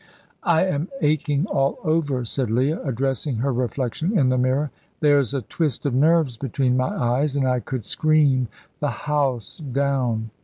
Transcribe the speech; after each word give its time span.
"I 0.49 0.63
am 0.65 0.87
aching 1.01 1.45
all 1.45 1.77
over," 1.83 2.25
said 2.25 2.49
Leah, 2.49 2.81
addressing 2.83 3.35
her 3.35 3.53
reflection 3.53 4.17
in 4.17 4.29
the 4.29 4.37
mirror; 4.39 4.71
"there's 4.99 5.35
a 5.35 5.43
twist 5.43 5.85
of 5.85 5.93
nerves 5.93 6.37
between 6.37 6.75
my 6.75 6.87
eyes, 6.89 7.35
and 7.35 7.47
I 7.47 7.59
could 7.59 7.85
scream 7.85 8.47
the 8.79 8.89
house 9.05 9.57
down. 9.57 10.31